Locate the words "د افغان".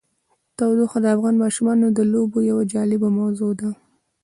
1.01-1.35